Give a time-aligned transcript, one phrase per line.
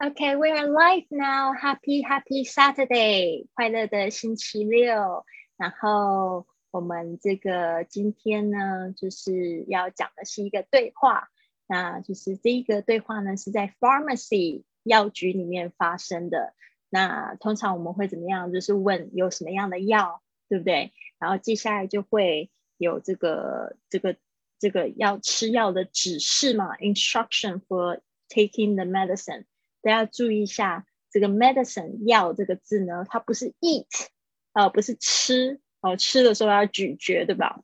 [0.00, 1.52] Okay, we are live now.
[1.52, 3.48] Happy, happy Saturday！
[3.54, 5.24] 快乐的星期六。
[5.56, 11.30] 然后我们这个今天呢，就是要讲的是一个对话。
[11.66, 16.54] 那就是这一个对话呢，是在 pharmacy 药局里面发生的。
[16.88, 18.52] 那通常我们会怎么样？
[18.52, 20.92] 就是问有什么样的药，对不对？
[21.18, 24.14] 然后接下来就会有这个这个
[24.60, 29.42] 这个要吃药的指示嘛，instruction for taking the medicine。
[29.82, 33.86] 大家注意一下，这个 medicine 药这个字呢，它不是 eat，
[34.52, 37.62] 呃，不是吃哦，吃的时候要咀嚼，对吧？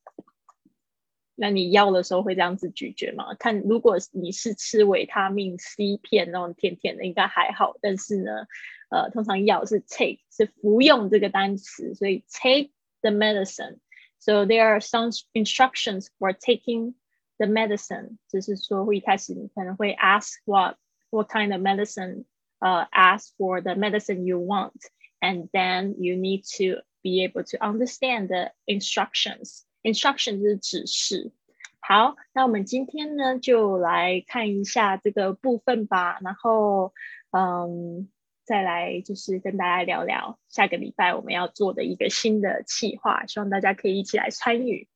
[1.37, 3.35] 那你药的时候会这样子咀嚼吗？
[3.35, 7.77] 看，如果你是吃维他命 C 片那种甜甜的，应该还好。
[7.81, 8.47] 但是呢，
[8.89, 13.79] 呃，通常药是 take，是服用这个单词，所以 take the medicine。
[14.21, 16.95] So there are some instructions for taking
[17.37, 20.77] the medicine，就是说会一开始你可能会 ask what。
[21.14, 22.26] what kind of medicine,
[22.62, 24.80] uh, ask for the medicine you want,
[25.22, 29.64] and then you need to be able to understand the instructions.
[29.84, 31.32] Instruction 是指示。
[31.80, 36.94] 好，那我们今天呢就来看一下这个部分吧，然后
[37.32, 38.10] 嗯，
[38.44, 44.88] 再来就是跟大家聊聊下个礼拜我们要做的一个新的企划，希望大家可以一起来参与。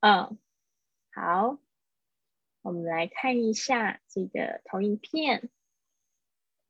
[0.00, 0.38] 嗯，
[1.14, 1.58] 好。
[2.61, 5.49] 我们来看一下这个投影片。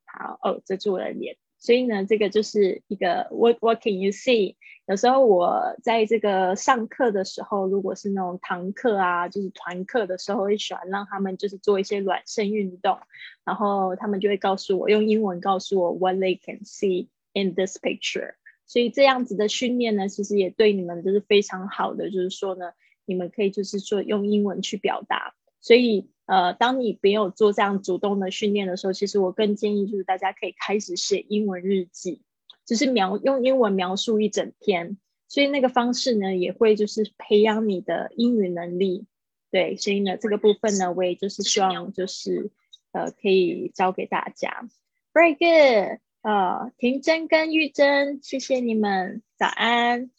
[0.06, 1.38] 好哦，遮住我的脸。
[1.58, 4.56] 所以呢，这个就是一个 what what can you see？
[4.88, 12.98] 有时候我在这个上课的时候，如果是那种堂课啊，就是团课的时候，会喜欢让他们就是做一些暖身运动，
[13.44, 18.36] 然后他们就会告诉我，用英文告诉我 what they can see in this picture。
[18.66, 22.72] 所以这样子的训练呢，其实也对你们就是非常好的，就是说呢，
[23.06, 25.36] 你们可以就是说用英文去表达。
[25.62, 32.22] 所以，呃，当你没有做这样主动的训练的时候，其实我更建议就是大家可以开始写英文日记，
[32.66, 34.98] 就是描用英文描述一整天。
[35.28, 39.06] 所以那个方式呢，也会就是培养你的英语能力。
[39.52, 42.52] 对，所以呢，这个部分呢，我也就是希望就是
[42.92, 44.68] 呃可以教给大家。
[45.14, 50.10] Very good，呃，婷真跟玉珍，谢谢你们，早安，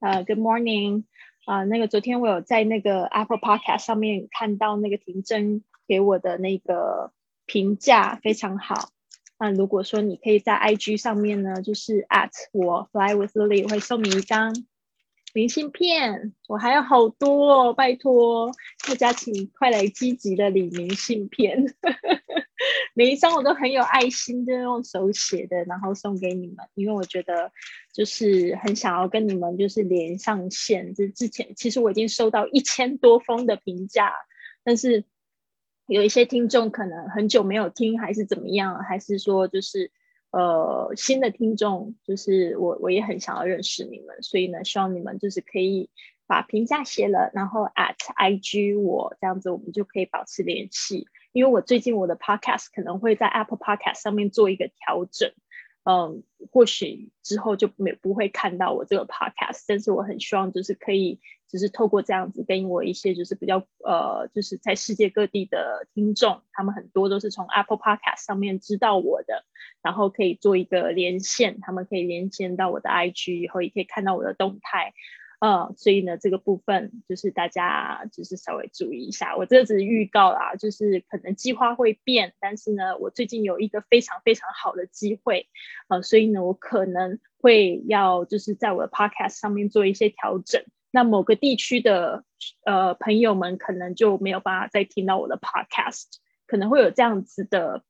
[0.00, 1.04] 呃，Good morning。
[1.48, 7.10] 啊，那个昨天我有在那个 Apple Podcast 上面看到那个婷真给我的那个
[7.46, 8.90] 评价非常好。
[9.38, 14.54] 那如果说你可以在 IG 上面呢，就是 at 我 Fly with Lily 会送你一张
[15.32, 18.52] 明信片，我还有好多哦，拜托
[18.86, 21.64] 大家请快来积极的领明信片。
[22.98, 27.52] 每一张我都很有爱心，就用手写的，然后送给你们，因为我觉得
[27.94, 30.92] 就是很想要跟你们就是连上线。
[30.96, 34.12] 就之前其实我已经收到一千多封的评价，
[34.64, 35.04] 但是
[35.86, 39.92] 有一些听众可能很久没有听，还是怎么样，还是说就是
[40.32, 45.88] 呃新的听众，就是我我也很想要认识你们，所以呢，希望你们就是可以
[46.28, 51.08] 把评价写了，然后 at IG 我这样子，我们就可以保持联系。
[51.32, 55.32] 因为我最近我的 podcast 可能会在 Apple Podcast 上面做一个调整，
[55.84, 56.22] 嗯，
[56.52, 69.44] 或许之后就没不会看到我这个 podcast，但是我很希望就是可以，就是透过这样子跟我一些就是比较呃，就是在世界各地的听众，他们很多都是从 Apple Podcast 上面知道我的，
[69.82, 74.92] 然后可以做一个连线，他们可以连线到我的 IG 以后，也可以看到我的动态。
[75.40, 79.36] 呃，所以呢，这个部分就是大家就是稍微注意一下。
[79.36, 85.48] 我这只是预告啦，就是可能计划会变，但是呢，我最近有一个非常非常好的机会，
[85.86, 90.64] 呃，所以呢，我可能会要就是在我的 podcast 上面做一些调整。
[90.90, 92.24] 那某个地区的
[92.64, 96.06] 呃朋友们可能就没有办法再听到我的 podcast，
[96.46, 97.84] 可能会有这样子的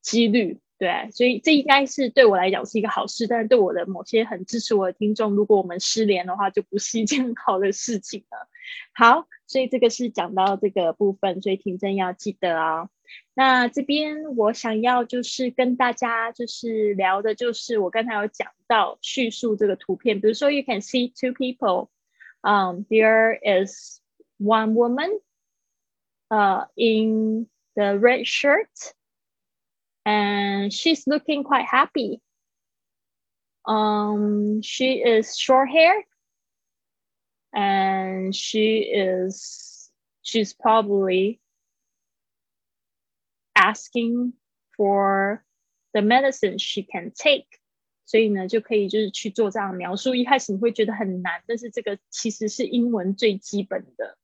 [0.00, 0.60] 几率。
[0.76, 8.48] 对，所以这应该是对我来讲是一个好事，但是对我的某些很支持我的听众，如果我们失联的话，就不是一件 好的事情了。
[8.92, 12.90] 好，所以这个是讲到这个部分，所以听真要记得啊。
[13.34, 21.88] 那这边我想要就是跟大家就是聊的，就是我刚才有讲到叙述这个图片，比如说 you can see two people，
[22.40, 24.00] 嗯，there is
[24.40, 25.20] one woman，
[26.28, 28.66] 呃，in the red shirt。
[30.05, 32.21] and she's looking quite happy.
[33.65, 35.93] Um, she is short hair
[37.53, 41.39] and she is she's probably
[43.55, 44.33] asking
[44.75, 45.43] for
[45.93, 47.45] the medicine she can take
[48.05, 50.15] 所以呢，就可以就是去做这样描述。
[50.15, 54.17] 一开始你会觉得很难，但是这个其实是英文最基本的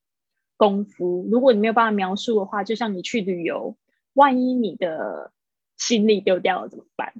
[0.58, 1.28] 功夫。
[1.30, 3.78] 如果你没有办法描述的话，就像你去旅游，
[4.14, 5.32] 万一你的
[5.81, 7.15] 行李丢掉了怎么办？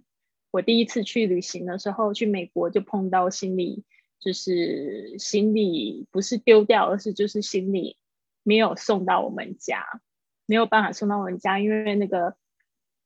[0.51, 3.85] 我第一次去旅行的时候，去美国就碰到行李，
[4.21, 7.97] 就是行李不是丢掉，而是就是行李
[8.43, 10.03] 没有送到我们家，
[10.45, 12.37] 没有办法送到我们家，因为那个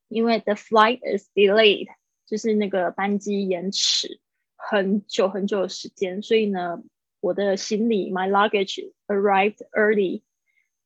[0.09, 1.87] 因为 the flight is delayed，
[2.27, 4.21] 就是那个班机延迟
[4.57, 6.83] 很久很久的时间，所以呢，
[7.21, 10.23] 我的行李 my luggage arrived early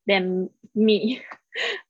[0.05, 1.23] than me，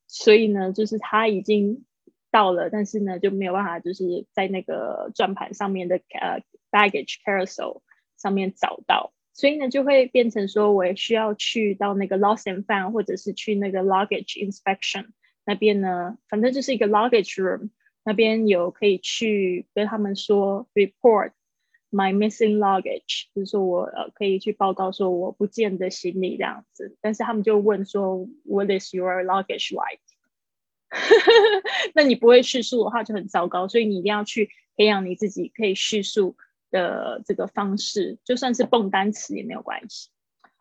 [0.07, 1.83] 所以呢，就是他已经。
[2.31, 7.81] 到了，但是呢就没有办法，就是在那个转盘上面的呃 baggage carousel
[8.17, 15.07] 上面找到，所以呢就会变成说，我需要去到那个 lost and found，或者是去那个 luggage inspection
[15.45, 17.69] 那边呢，反正就是一个 luggage room
[18.03, 21.31] 那边有可以去跟他们说 report
[21.91, 30.01] my missing luggage，就是说我呃可以去报告说我不见的行李这样子，但是他们就问说 what is your luggage like？
[31.94, 36.36] 那你不会叙述的话就很糟糕，所以你一定要去培养你自己可以叙述
[36.70, 40.10] 的这个方式，就算是蹦单词也没有关系。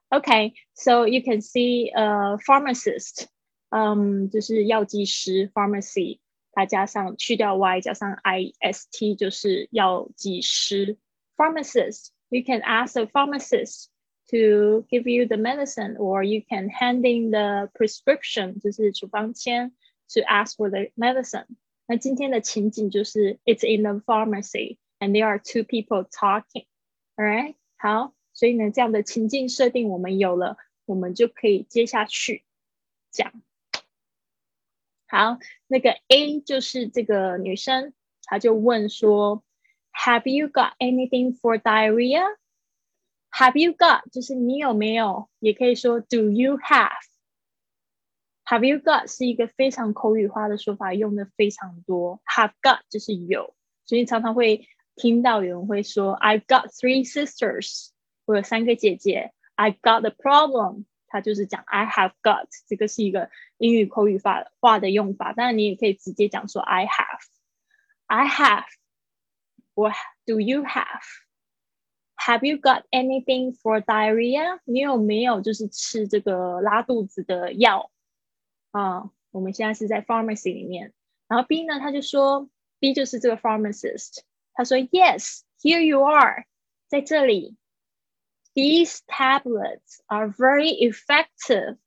[0.10, 3.26] OK，so you can see a pharmacist，
[3.70, 6.20] 嗯，就是药剂师，pharmacy，
[6.52, 10.98] 它加上去掉 y 加上 i s t 就是药剂师，
[11.36, 13.90] pharmacist。You can ask a pharmacist
[14.32, 19.72] to give you the medicine, or you can hand in the prescription，就是处方签。
[20.10, 21.48] to ask for the medicine。
[21.86, 32.44] 那今天的情景就是 it's in the pharmacy and there are two people talking。Alright，好，所以呢，这样的情境设定我们有了，我们就可以接下去
[33.12, 33.32] 讲。
[35.08, 35.38] 好，
[35.68, 37.94] 那个 A 就是这个女生，
[38.24, 39.44] 她就问说，
[39.92, 46.58] Have you got anything for diarrhea？Have you got 就是你有没有，也可以说 Do you
[48.49, 52.23] Have you got 是一个非常口语化的说法，用的非常多。
[52.25, 53.55] Have got 就是有，
[53.85, 54.67] 所以常常会
[54.97, 57.91] 听到有人会说 I've got three sisters，
[58.25, 59.35] 我有三个姐姐。
[59.55, 63.29] I've got a problem，它就是讲 I have got，这个是一个
[63.59, 65.35] 英语口语化化的用法。
[65.35, 68.65] 当然你也可以直接讲说 I have，I have，
[69.75, 69.91] 我
[70.25, 74.61] Do you have？Have you got anything for diarrhea？
[74.65, 77.91] 你有没有就是吃这个拉肚子的药？
[78.78, 80.94] 啊，我们现在是在 pharmacy 里面，
[81.28, 82.50] 然后 B 呢，他就说
[82.80, 84.20] B 就是这个 pharmacist，
[84.54, 86.46] 他说 Yes, here you are，
[86.88, 87.56] 在这里，
[88.54, 91.78] These tablets are very effective。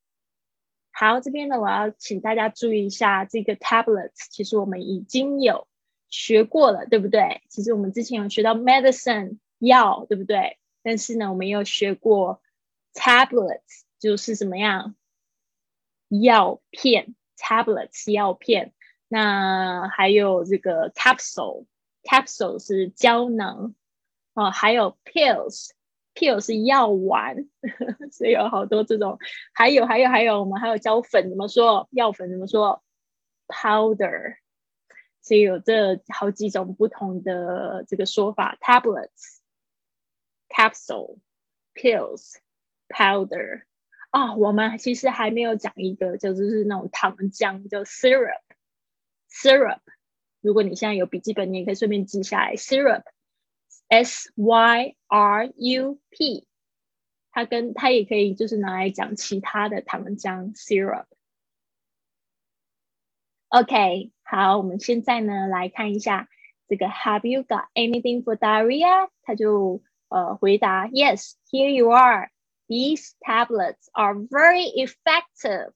[0.90, 5.68] 好，这边呢，我要请大家注意一下，这个 tablets 其实我们已经有
[6.08, 7.42] 学过了，对不对？
[7.48, 10.58] 其实我们之前有学到 medicine 药，对不对？
[10.82, 12.40] 但是呢，我们有学过
[12.94, 14.96] tablets 就是怎么样？
[16.19, 18.73] 药片 tablets 药片，
[19.07, 21.65] 那还有这个 capsule
[22.03, 23.75] capsule 是胶囊
[24.33, 25.71] 哦，还有 pills
[26.13, 27.47] pills 是药丸，
[28.11, 29.17] 所以有好多这种，
[29.53, 31.87] 还有还有还有，我们还有胶粉，怎么说？
[31.91, 32.83] 药粉怎么说
[33.47, 34.35] ？powder，
[35.21, 39.39] 所以有这好几种不同的这个说法，tablets
[40.49, 41.19] capsule
[41.73, 42.35] pills
[42.89, 43.63] powder。
[44.11, 48.41] 啊，我们其实还没有讲一个，就是那种糖浆，叫 syrup。
[49.29, 49.79] syrup，
[50.41, 52.55] 如果你现在有笔记本，你也可以顺便记下来。
[52.55, 56.45] syrup，s y r u p，
[57.31, 61.05] 它跟它也可以就是拿来讲其他的糖浆 syrup。
[63.47, 66.27] OK，好，我们现在呢来看一下
[66.67, 69.09] 这个 Have you got anything for diarrhea？
[69.23, 72.29] 他就呃回答 Yes，here you are。
[72.70, 75.72] These tablets are very effective.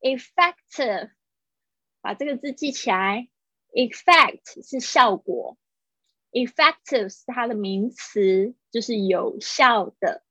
[0.00, 1.10] Effective，
[2.00, 3.28] 把这个字记起来。
[3.72, 5.56] Effect 是效果，
[6.32, 10.24] effective 是它的名词，就是有效的。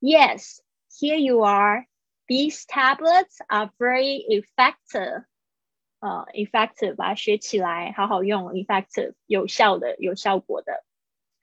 [0.00, 1.86] Yes, here you are.
[2.26, 5.26] These tablets are very effective.
[6.00, 8.52] 呃，effective 把它学起来，好好用。
[8.52, 10.84] Effective 有效的，有效果的。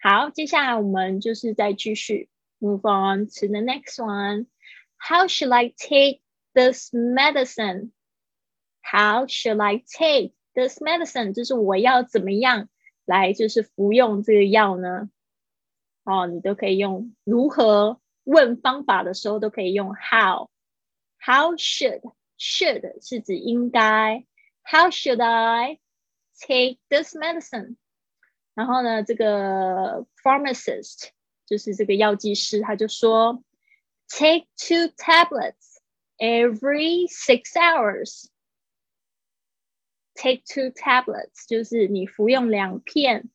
[0.02, 2.30] 好，接下来我们就是再继续。
[2.64, 4.48] Move on to the next one.
[4.98, 6.22] How should I take
[6.54, 7.92] this medicine?
[8.82, 11.34] How should I take this medicine?
[11.34, 12.68] 就是我要怎么样
[13.06, 15.10] 来就是服用这个药呢？
[16.04, 22.02] 哦，你都可以用如何问方法的时候都可以用 how。How should
[22.38, 24.26] should 是指应该。
[24.64, 25.80] How should I
[26.40, 27.78] take this medicine？
[28.54, 31.10] 然后呢，这个 pharmacist
[31.47, 33.43] 就是这个药剂师，他就说
[34.09, 35.79] ，take two tablets
[36.19, 38.29] every six hours。
[40.15, 43.31] take two tablets，就是你服用两片，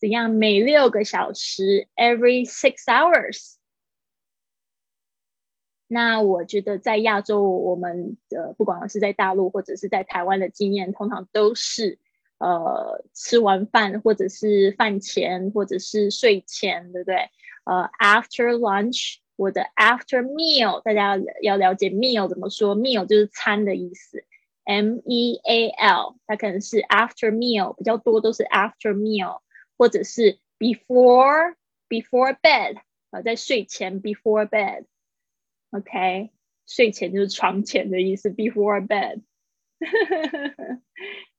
[0.00, 0.30] 怎样？
[0.30, 3.54] 每六个小时，every six hours。
[5.86, 12.00] 那我觉得在亚洲，我们的不管是在大陆或者是在台湾的经验，通常都是
[12.42, 17.30] 呃吃完饭或者是饭前或者是睡前，对不对？
[17.64, 24.24] 呃，after lunch 或者 after meal，大家要了解 meal 怎么说？meal 就是餐的意思
[24.64, 29.40] ，m e a l，它可能是 after meal 比较多，都是 after meal，
[29.78, 31.54] 或者是 before
[31.88, 32.78] before bed
[33.10, 34.86] 啊，在睡前 before bed。
[35.70, 36.30] OK，
[36.66, 39.22] 睡前就是床前的意思，before bed。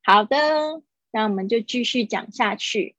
[0.04, 0.82] 好的，
[1.13, 2.97] 那我们就继续讲下去。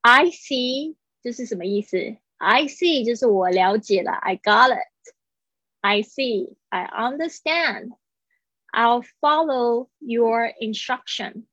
[0.00, 2.16] I see 这是什么意思？
[2.38, 7.92] I see 就是我了解了，I got it。I see, I understand.
[8.72, 11.46] I'll follow your instruction.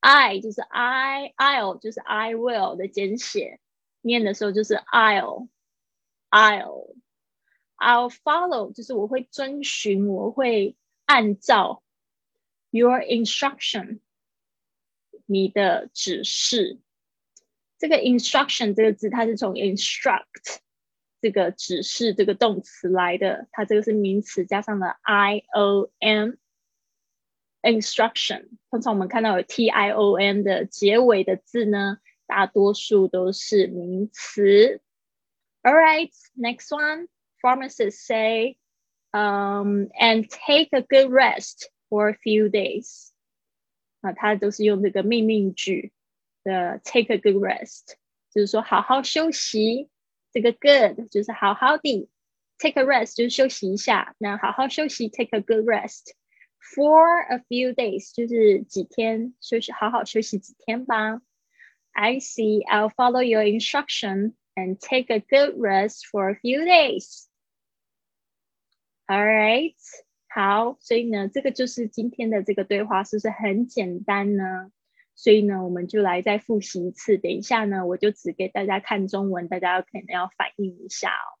[0.00, 3.60] I 就是 I, I'll 就是 I will 的简写，
[4.00, 6.94] 念的时候就是 I'll。I'll
[7.78, 10.76] I'll follow，就是我会遵循，我会
[11.06, 11.82] 按照
[12.72, 14.00] your instruction，
[15.26, 16.78] 你的指示。
[17.78, 20.58] 这个 instruction 这个字，它是从 instruct
[21.20, 34.80] 这个指示这个动词来的，它这个是名词加上了 i o n。instruction 通常我们看到有 t i o n 的结尾的字呢，大多数都是名词。
[35.62, 37.08] All right, next one.
[37.42, 38.56] Pharmacists say,
[39.12, 43.10] um, and take a good rest for a few days.
[44.00, 45.92] 啊，它都是用这个命令句
[46.44, 47.94] 的 take a good rest，
[48.30, 49.88] 就是说好好休息。
[50.30, 52.08] 这个 good 就是好好的，
[52.58, 54.14] take a rest 就是休息一下。
[54.18, 56.12] 那好好休息，take a good rest
[56.60, 61.22] for a few days 就是几天休息，好好休息几天吧。
[61.92, 62.62] I see.
[62.66, 67.26] I'll follow your instruction and take a good rest for a few days.
[69.08, 69.74] All right，
[70.33, 74.71] 好，所以呢，这个就是今天的这个对话，是不是很简单呢？
[75.13, 77.19] 所以呢，我们就来再复习一次。
[77.19, 81.37] 等一下呢，我就只给大家看中文，大家可能要反应一下哦。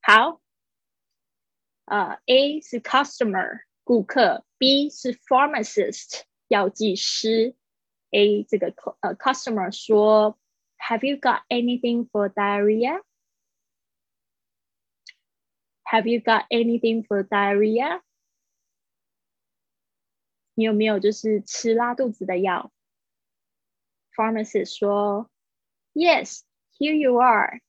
[0.00, 0.40] 好，
[1.86, 7.56] 呃，A 是 customer 顾客，B 是 pharmacist 药剂师。
[8.10, 10.38] A 这个呃 customer 说
[10.78, 13.02] ，Have you got anything for diarrhea?
[15.85, 18.01] Have you got anything for diarrhea?
[20.53, 22.71] 你有没有就是吃拉肚子的药？
[24.15, 25.29] Pharmacist 说，
[25.93, 26.41] Yes,
[26.77, 27.61] here you are.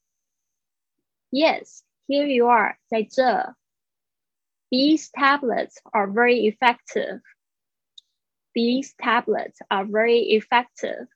[1.31, 2.79] Yes, here you are.
[2.87, 3.57] 在这。
[4.71, 7.21] These tablets are very effective.
[8.55, 11.09] These tablets are very effective，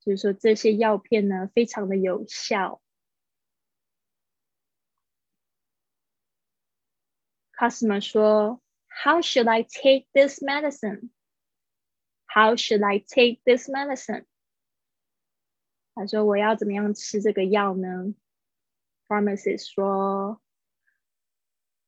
[0.00, 2.80] 就是说这些药片呢非常的有效。
[7.60, 11.10] Customer 说，How should I take this medicine?
[12.26, 14.24] How should I take this medicine?
[15.94, 18.14] 他说我要怎么样吃这个药呢？
[19.08, 20.40] Pharmacist 说，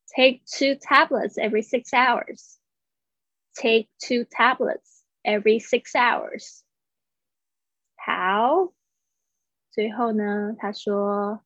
[0.07, 2.59] Take two tablets every six hours
[3.55, 6.63] take two tablets every six hours.
[7.97, 8.73] 好，
[9.73, 11.45] 最后呢，他说，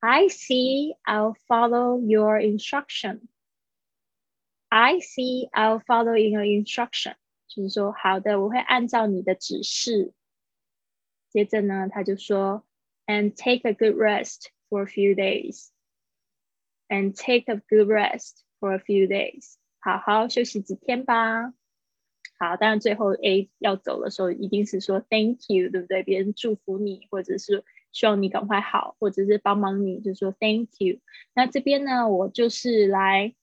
[0.00, 3.28] I see, I'll follow your instruction.
[4.75, 7.13] I see, I'll follow your instruction.
[7.47, 10.13] 就是说，好的，我会按照你的指示。
[11.29, 12.65] 接着呢，他就说
[13.05, 15.67] ，and take a good rest for a few days.
[16.89, 19.57] And take a good rest for a few days.
[19.79, 21.53] 好好休息几天吧。
[22.39, 26.01] 好，当然最后 A 要走的时候，一定是说 Thank you，对不对？
[26.01, 30.97] 别人祝福你，或者是希望你赶快好，或者是帮忙你，就说 Thank you。
[31.35, 33.35] 那这边呢，我就是来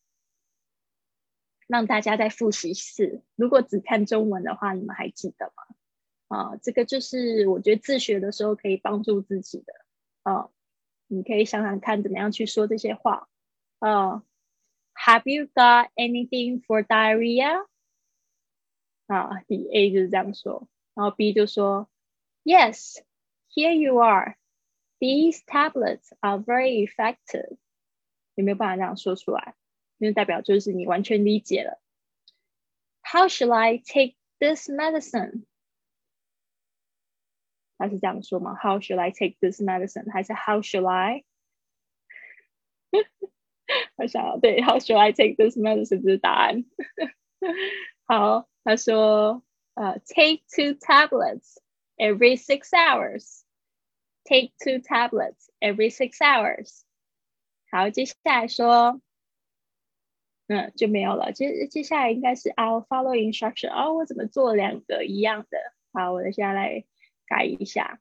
[1.71, 3.23] 让大家再复习一次。
[3.37, 6.37] 如果只看中文的话，你们还记得吗？
[6.37, 9.73] 啊，这个就是我觉得自学的时候可以帮助自己的。
[10.25, 10.51] 啊，
[11.07, 13.29] 你可以想想看，怎么样去说这些话。
[13.79, 14.25] 啊。
[14.93, 17.65] Have you got anything for diarrhea？
[19.07, 21.89] 啊，第 A 就是这样说，然后 B 就说
[22.45, 22.99] ，Yes,
[23.49, 24.37] here you are.
[24.99, 27.57] These tablets are very effective.
[28.35, 29.55] 有没有办法这样说出来？
[30.00, 31.82] 因为代表就是你完全理解了。
[33.02, 35.46] How should I take this medicine？
[37.78, 38.56] 他是这样说吗？
[38.56, 40.12] How should I take this medicine？
[40.12, 41.24] 还是 How should I？
[43.98, 46.02] 我想对，How should I take this medicine？
[46.02, 46.66] 这是答案。
[48.06, 49.44] 好，他说，
[49.74, 51.58] 呃，take two tablets
[51.98, 56.82] every six hours。Take two tablets every six hours。
[57.70, 59.00] 好，接下来说，
[60.51, 61.31] 嗯，就没有了。
[61.31, 63.71] 接接下来应该是 I'll follow instruction。
[63.71, 65.59] 哦，我怎么做两个一样的？
[65.93, 66.85] 好，我接下来
[67.25, 68.01] 改一下。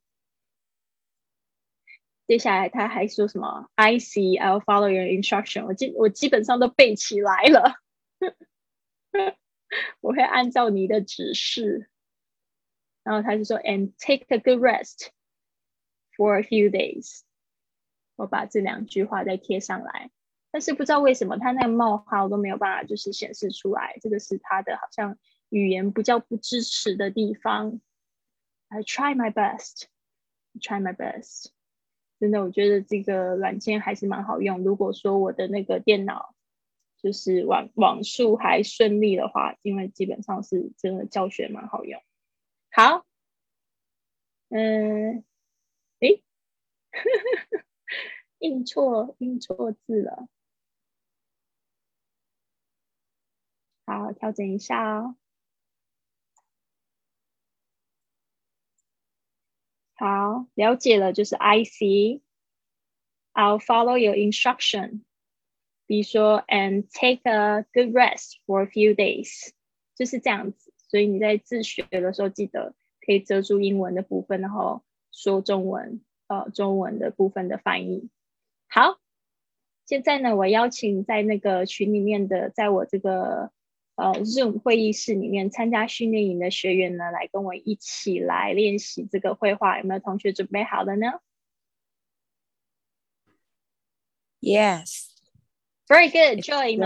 [2.25, 5.67] 接下来他还说什么？I see, I'll follow your instruction。
[5.67, 7.75] 我基我基本上都背起来了，
[10.01, 11.87] 我会按照你的指示。
[13.03, 15.09] 然后他就说，and take a good rest
[16.17, 17.21] for a few days。
[18.15, 20.09] 我把这两句话再贴上来，
[20.51, 25.17] 但是不知道为什么他那个冒号都没有办法就是显示出来，这个是他的好像
[25.49, 27.79] 语言不叫不支持的地方。
[28.69, 29.85] I try my best,
[30.59, 31.47] try my best。
[32.19, 34.63] 真的，我觉得这个软件还是蛮好用。
[34.63, 36.35] 如果说我的那个电脑
[37.01, 42.01] 就是网网速还顺利的话，因为基本上是真的教学蛮好用。
[42.71, 43.05] 好，
[44.49, 45.23] 嗯，
[45.99, 46.21] 诶，
[48.39, 50.27] 印错印错字了，
[53.89, 55.15] 好，调整一下哦。
[59.95, 62.21] 好，了解了，就是 I see。
[63.33, 65.01] I'll follow your instruction。
[65.87, 69.53] 比如说，and take a good rest for a few days，
[69.95, 70.71] 就是这样子。
[70.77, 78.11] 所以你在自学的时候，记得可以遮住英文的部分，然后说中文，呃，中文的部分的翻译。
[78.67, 78.99] 好，
[79.87, 83.51] 现在呢，我邀请在那个群里面的，在我这个。
[83.99, 89.77] 呃，Zoom 会议室里面参加训练营的学员呢，来跟我一起来练习这个绘画。
[89.77, 91.19] 有没有同学准备好了呢
[94.39, 95.09] ？Yes.
[95.89, 96.77] Very good, Joy.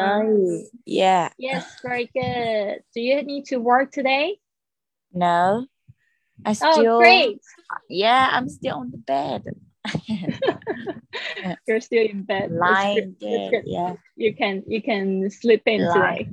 [0.86, 1.30] Yeah.
[1.38, 2.84] Yes, very good.
[2.96, 4.40] Do you need to work today?
[5.12, 5.68] No.
[6.44, 6.96] I oh, still.
[6.96, 7.42] Oh, great.
[7.90, 9.44] Yeah, I'm still on the bed.
[11.68, 12.52] You're still in bed.
[12.52, 13.64] Lying dead.
[13.66, 13.98] Yeah.
[14.16, 16.30] You can you can sleep in today.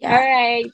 [0.00, 0.16] Yeah.
[0.16, 0.72] All right.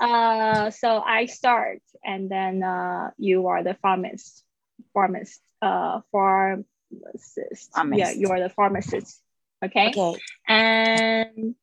[0.00, 4.44] Uh, so I start, and then uh, you are the pharmacist.
[4.92, 5.40] Pharmacist.
[5.60, 7.72] Uh, pharmacist.
[7.74, 7.98] pharmacist.
[7.98, 9.20] Yeah, you are the pharmacist.
[9.64, 9.88] Okay.
[9.88, 10.20] Okay.
[10.46, 11.54] And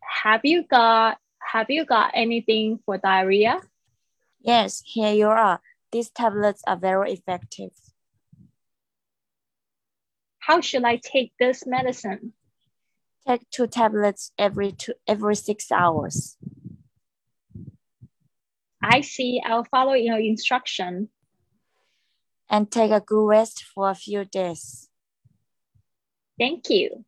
[0.00, 3.60] have you got have you got anything for diarrhea?
[4.40, 5.60] Yes, here you are.
[5.92, 7.70] These tablets are very effective.
[10.38, 12.32] How should I take this medicine?
[13.27, 16.37] Take two tablets every two every six hours.
[18.81, 19.41] I see.
[19.45, 21.09] I'll follow your instruction.
[22.49, 24.89] And take a good rest for a few days.
[26.37, 27.05] Thank you.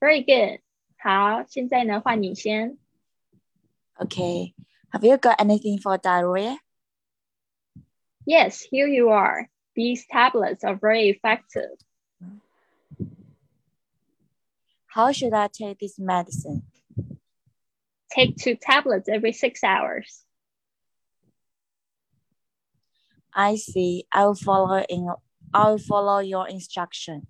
[0.00, 0.60] Very good.
[0.98, 2.76] 好，现在呢，换你先。
[3.98, 4.54] Okay.
[4.92, 6.58] Have you got anything for diarrhea?
[8.26, 9.48] Yes, here you are.
[9.74, 11.78] These tablets are very effective.
[14.92, 16.62] How should I take this medicine?
[18.10, 20.24] Take two tablets every six hours.
[23.34, 24.06] I see.
[24.10, 25.08] I will follow in.
[25.52, 27.26] I will follow your instruction.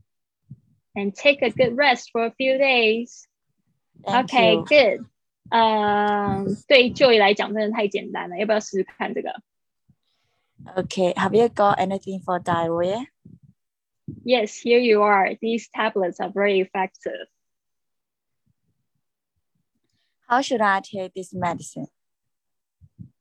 [0.94, 3.26] And take a good rest for a few days.
[4.06, 4.64] Thank okay, you.
[4.64, 5.06] good.
[5.50, 9.32] 嗯、um,，对 Joy 来讲真的太简单了，要不要试试看这个？
[10.76, 13.06] Okay, have you got anything for diarrhea?
[14.24, 15.36] Yes, here you are.
[15.40, 17.28] These tablets are very effective.
[20.32, 21.88] How should I take this medicine?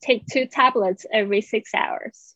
[0.02, 2.36] Take two tablets every six hours.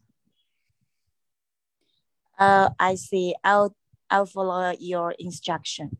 [2.40, 3.36] Uh, I see.
[3.44, 3.76] I'll
[4.10, 5.98] I'll follow your instruction.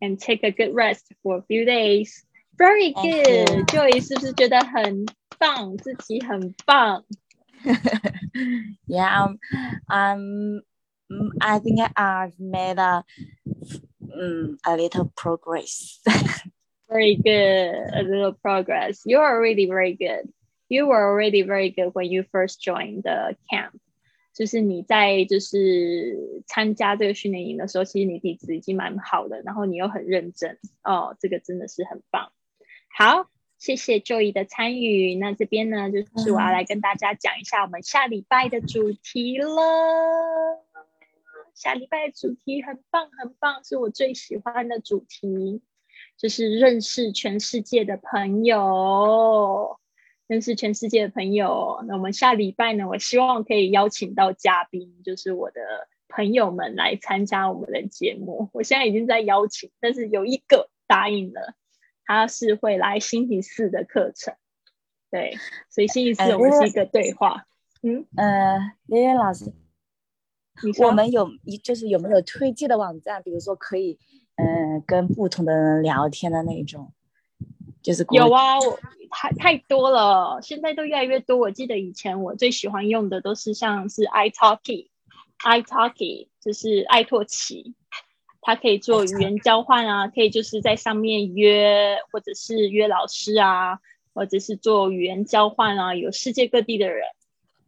[0.00, 2.24] And take a good rest for a few days.
[2.56, 3.66] Very good.
[3.68, 5.06] Joy 是不是觉得很
[5.38, 5.76] 棒？
[5.78, 7.04] 自己很棒。
[8.86, 9.38] yeah, um,
[9.90, 10.62] um,
[11.40, 13.04] I think I've made a,
[14.14, 16.00] um, a little progress.
[16.89, 19.01] very good, a little progress.
[19.05, 20.31] You are already very good.
[20.69, 23.79] You were already very good when you first joined the camp.
[24.33, 32.33] 就是你在就是参加这个训练营的时候，其实你底子已经蛮好的，然后你又很认真哦，这个真的是很棒。
[32.89, 35.15] 好，谢谢 Joy 的参与。
[35.15, 39.47] 那这边呢，就是我要来跟大家讲一下我们下礼拜的主题了。
[41.53, 45.61] 下礼拜的主题很棒，很棒，是我最喜欢的主题。
[46.17, 49.79] 就是认识全世界的朋友，
[50.27, 51.83] 认识全世界的朋友。
[51.87, 52.87] 那我们下礼拜呢？
[52.87, 55.61] 我希望可以邀请到嘉宾，就是我的
[56.07, 58.49] 朋友们来参加我们的节目。
[58.53, 61.53] 我现在已经在邀请，但是有一个答应了，
[62.05, 64.35] 他是会来星期四的课程。
[65.11, 65.37] 对，
[65.69, 67.45] 所以星期四我们是一个对话。
[67.83, 69.53] 嗯呃，连连老师，
[70.63, 73.99] 你我们有一就是有没有推荐的网站，比如说可以
[74.35, 76.91] 嗯、呃跟不同的人聊天的那种，
[77.81, 81.37] 就是有啊，我太太多了，现在都越来越多。
[81.37, 87.73] 我记得以前我最喜欢用的都是像是 iTalki，iTalki 就是爱拓奇，
[88.41, 93.79] 它可以做语言交换啊，可以就是在上面约或者是约老师啊，
[94.13, 97.05] 或者是做语言交换啊，有世界各地的人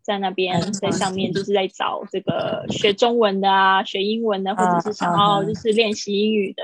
[0.07, 6.63] 在那边嗯在上面就是在找这个学中文的啊，学英文的，或者是想要嗯就是练习英语的。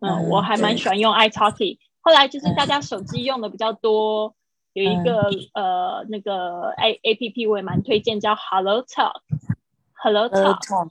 [0.00, 1.76] 嗯，嗯我还蛮喜欢用 iTalki。
[2.00, 4.34] 后来就是大家手机用的比较多，
[4.72, 10.88] 有一个、呃那个 A A P P 我也蛮推荐，叫 Hello Talk，Hello 呃 Talk，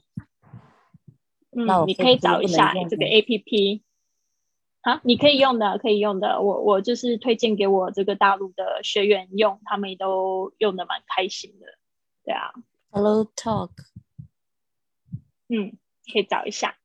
[1.50, 3.82] 嗯，你可以找一下这个 A P P。
[4.82, 6.40] 啊，你可以用的，可以用的。
[6.40, 11.66] 我我就是推荐给我这个大陆的学员用，他们也都用的蛮开心的。
[12.24, 12.52] 对啊
[12.90, 13.70] ，Hello Talk，
[15.48, 15.78] 嗯，
[16.12, 16.76] 可以找一下。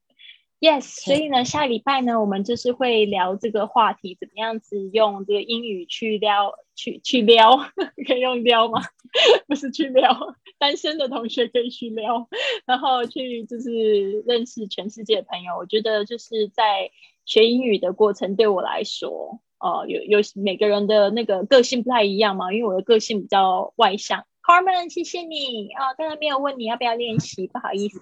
[0.59, 7.57] Yes，所以呢，下礼拜呢，我们就是会聊这个话题，怎么样子用这个英语去撩，去去撩，
[8.07, 8.81] 可以用撩吗？
[9.47, 12.27] 不是去撩，单身的同学可以去撩，
[12.65, 15.55] 然后去就是认识全世界的朋友。
[15.57, 16.89] 我觉得就是在
[17.27, 24.25] 学英语的过程，对我来说，呃，有有每个人的那个个性不太一样嘛，因为我的个性比较外向。
[24.41, 25.93] Carmen，谢谢你啊！
[25.95, 27.99] 刚才没有问你要不要练习，不好意思，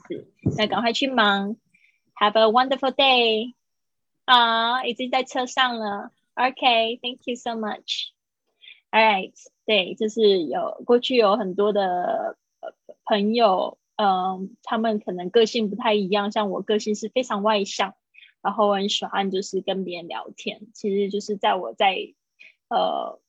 [0.55, 1.57] 那赶快去忙。
[2.13, 3.53] Have a wonderful day
[4.25, 6.11] 啊，已经在车上了。
[6.35, 8.09] OK，Thank、you so much.
[8.91, 9.33] All right，
[9.65, 12.37] 对，就是有过去有很多的
[13.05, 17.95] 朋友，嗯，他们可能个性不太一样，像我个性是非常外向，
[18.45, 21.97] 然后我很喜欢就是跟别人聊天，其实就是在我在
[22.69, 23.19] 呃。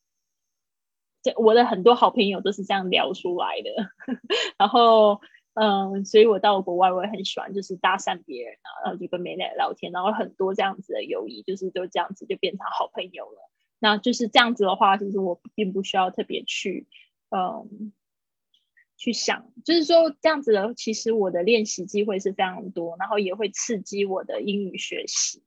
[1.22, 3.70] 这我的很多好朋友都是这样聊出来的，
[4.56, 5.20] 然后
[5.54, 13.50] 嗯，所以我到国外我也很喜欢就是搭讪别人啊，然后就跟别人聊天，然后很多这样子的友谊，就是就这样子就变成好朋友了。
[13.80, 16.86] 那就是这样子的话，其实我并不需要特别去
[17.30, 17.92] 嗯
[18.96, 25.42] 去想，就是说这样子的，其实我的练习机会是非常多，然后也会刺激我的英语学习。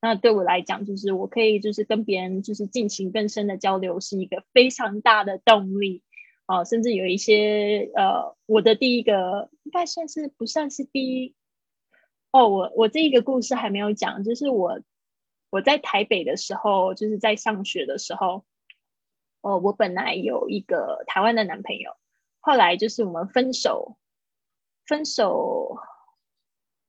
[0.00, 6.02] 那对我来讲，就是我可以就是跟别人就是进行更深的交流，是一个非常大的动力。
[6.46, 11.34] 啊、甚至有一些呃，我的第一个应该算是不算是第一。
[12.30, 14.80] 哦，我我这一个故事还没有讲，就是我
[15.50, 18.46] 我在台北的时候，就是在上学的时候，
[19.42, 21.92] 哦，我本来有一个台湾的男朋友，
[22.48, 23.98] 后来就是我们分手，
[24.86, 25.76] 分手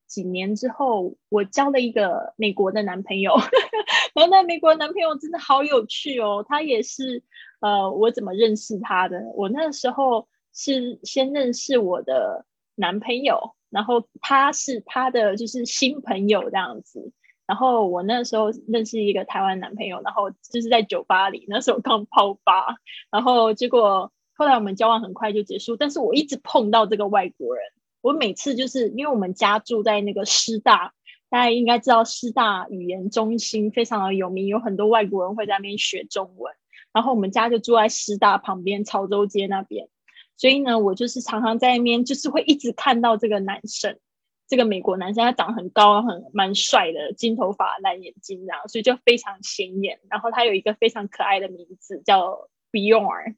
[0.07, 3.33] 几年之后，我交了一个美国的男朋友，
[4.15, 7.21] 然后那美国男朋友真的好有趣哦，他也是
[7.59, 9.19] 呃，我怎么认识他的？
[9.35, 12.45] 我那时候是先认识我的
[12.75, 17.11] 男朋友，然后他是他的就是新朋友这样子。
[17.45, 22.77] 然后我那时候认识一个台湾男朋友，然后就是在酒吧里，那时候刚泡吧，
[23.11, 27.63] 然后结果后来我们交往很快就结束，但是我一直碰到这个外国人，
[27.99, 30.93] 我每次就是因为我们家住在那个师大，
[31.29, 36.53] 大家应该知道师大语言中心非常的有名，有很多外国人会在那边学中文，
[36.93, 39.89] 然后我们家就住在师大旁边潮州街那边，
[40.37, 43.99] 所以呢，我就是常常在那边就是会一直看到这个男生。
[44.47, 49.99] 这个美国男生他长很高，很蛮帅的，金头发、蓝眼睛这样，所以就非常显眼。
[50.09, 53.35] 然后他有一个非常可爱的名字叫 Bjorn，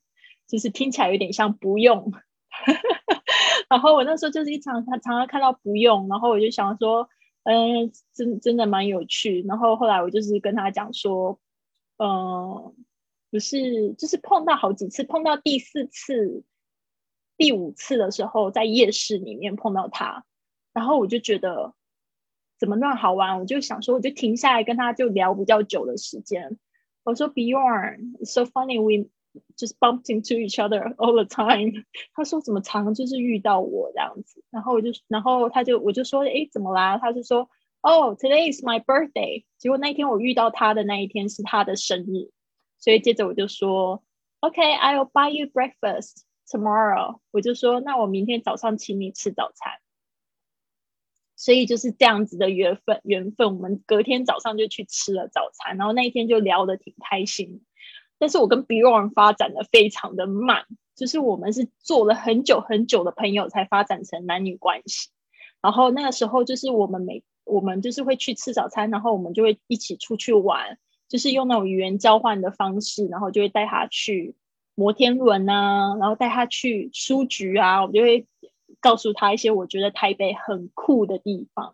[0.52, 2.12] 就是听起来有点像不用。
[3.70, 7.08] 然后我那时候就是一常常常常看到不用，然后我就想说，
[7.44, 9.42] 嗯、真真的蛮有趣。
[9.48, 11.40] 然后后来我就是跟他讲说，
[11.98, 12.76] 嗯、
[13.32, 16.44] 不是，就是碰到好几次，碰到第四次、
[17.38, 20.26] 第五次的时候，在夜市里面碰到他。
[20.74, 21.74] 然后我就觉得
[22.60, 26.58] 怎么那么好玩，我就想说，我就停下来跟他就聊比较久的时间。
[27.04, 29.10] 我说 Bjorn，it's so funny we
[29.58, 31.86] just bumped into each other all the time。
[32.14, 36.98] 他说怎么常就是遇到我这样子，然后我就然后他就我就说诶怎么啦？
[36.98, 37.50] 他就说
[37.82, 39.46] 哦、oh,，today is my birthday。
[39.58, 42.30] 结果那天我遇到他的那一天是他的生日，
[42.78, 44.04] 所以接着我就说
[44.42, 47.20] OK，I'll、buy you breakfast tomorrow。
[47.32, 49.74] 我就说那我明天早上请你吃早餐。
[51.36, 53.48] 所以就是这样子的缘分，缘分。
[53.48, 57.64] 我们隔天早上就去吃了早餐，然后那一天就聊得挺开心。
[58.22, 65.10] 但是我跟 Bjorn 发展的非常的慢，就是我们是做了很久很久的朋友才发展成男女关系。
[65.60, 70.78] 然后那个时候就是我们每我们就是会去吃早餐，然后我们就会一起出去玩，
[71.10, 74.36] 就是用那种语言交换的方式，然后就会带他去
[74.76, 78.28] 摩天轮啊，然后带他去书局啊，我就会
[78.80, 81.74] 告诉他一些我觉得台北很酷的地方，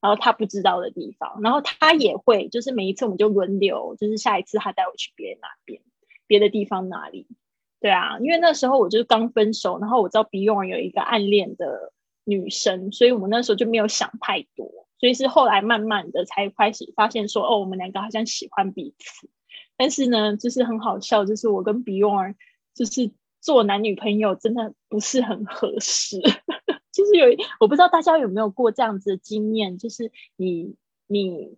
[0.00, 5.82] 然后他不知道的地方，然后他也会，就是每一次我们就轮流，就是下一次他带我去别哪边，
[6.28, 7.26] 别的地方哪里，
[7.80, 11.92] 对啊，因为那时候我就是刚分手，然后我知道 Beyond 有一个暗恋的。
[12.30, 19.30] 女生，所以我们那时候就没有想太多，所以是后来慢慢的才开始发现说，哦，我们两个好像喜欢彼此。
[19.78, 22.34] 但是呢，就是很好笑，就是我跟 Beyond
[22.74, 23.10] 就是
[23.40, 26.20] 做男女朋友真的不是很合适。
[26.92, 27.28] 就是有，
[27.60, 30.74] 我不知道大家有没有过这样子的经验，就是你
[31.06, 31.56] 你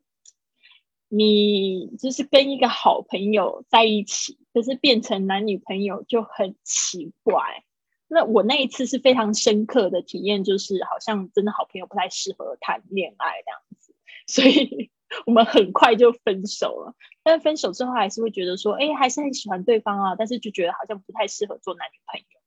[1.13, 7.65] 你就是跟一个好朋友在一起，可是变成男女朋友就很奇怪。
[8.07, 13.95] 那我那一次是非常深刻的体验，就是好像真的好朋友不太适合谈恋爱这样子，
[14.27, 14.91] 所以
[15.27, 16.95] 我们很快就分手了。
[17.25, 22.41] 但分手之后还是会觉得说，哎，还是很喜欢对方啊，但是就觉得好像不太适合做男女朋友。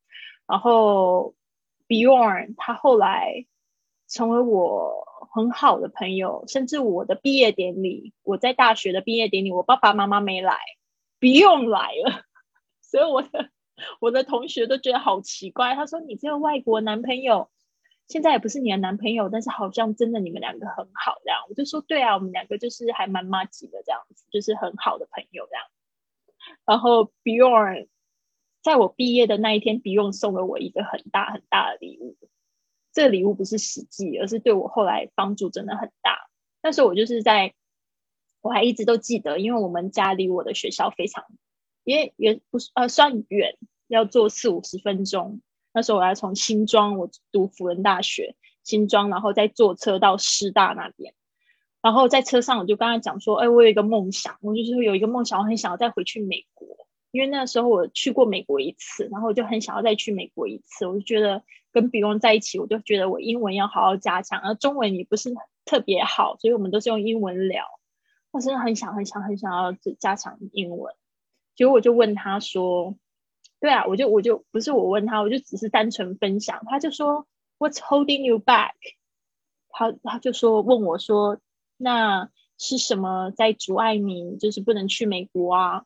[0.47, 1.35] 然后
[1.87, 3.45] Bjorn 他后来
[4.13, 10.57] 成为我很好的朋友，甚至我的毕业典礼，我在大学的毕业典礼，我爸爸妈妈没来
[11.19, 12.23] ，Bjorn 来了，
[12.81, 13.49] 所以我的。
[13.99, 17.49] 我的同学都觉得好奇怪，他说：“你这个外国男朋友
[18.07, 25.65] 现在也不是你的男朋友，但是好像真的你们两个很好这样。”我就说：“对啊，我们两个就是还蛮妈吉的这样子，就是很好的朋友这样。”
[26.65, 27.87] 然后 Bjorn
[28.61, 32.15] 在我毕业的那一天，Bjorn 送了我一个很大很大的礼物。
[32.93, 36.29] 这个礼物不是实际，而是对我后来帮助真的很大。
[36.61, 37.53] 那时候我就是在，
[38.41, 41.25] 我还一直都记得，因为我们家离我的学校非常。
[41.83, 45.41] 因为也不是呃算远，要坐四五十分钟。
[45.73, 51.13] 那时候我要从新庄，我读辅仁大学新庄，然后再坐车到师大那边。
[51.81, 56.87] 然后在车上我就跟他讲说：“哎，我有一个梦想，我就是有一个梦想，我很想要再回去美国。
[57.11, 60.87] 因为那时候我去过美国一次，然后我就很想要再去美国一次。
[60.87, 65.33] 我就觉得跟比翁在一起，我就觉得我英文要好好加强，而中文也不是
[65.65, 67.65] 特别好，所以我们都是用英文聊。
[68.31, 70.93] 我真的很想很想很想要加强英文。”
[71.55, 72.95] 结果我就问他说
[73.59, 77.27] ：“对啊，我就我就不是我问他，我就只是单纯分享。”他就说
[77.59, 78.71] ：“What's holding you back？”
[79.69, 81.39] 他他就说问我说
[81.77, 85.85] ：“那是什么在阻碍你，就是不能去美国啊？”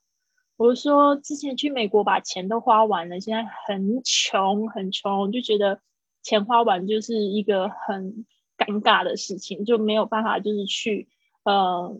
[0.58, 5.80] 我说：“之前去美国把钱都花完了，现在很穷很穷，我就觉得
[6.22, 8.26] 钱花完就是一个很
[8.58, 11.08] 尴尬的事情，就没有办法就是去
[11.44, 11.98] 呃。”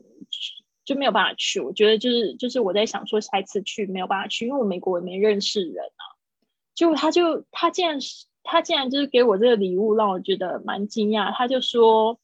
[0.88, 6.16] 就没有办法去，我觉得就是就是我在想说下一次去没有办法去，因为我美国也没认识人啊。
[6.76, 8.00] 就他就他竟然
[8.42, 11.34] 他竟然就是给我这个礼物，让我觉得蛮惊讶。
[11.34, 12.18] 他就说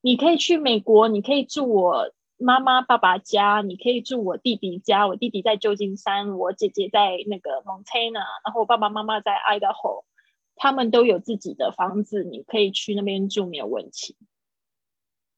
[0.00, 5.06] 你可以去美国，你可以住我妈妈爸爸家，你可以住我弟弟家。
[5.06, 10.04] 我弟弟在旧金山，我姐姐在那个 Montana，然后我爸爸妈妈在 Idaho，
[10.56, 14.16] 他们都有自己的房子，你可以去那边住没有问题。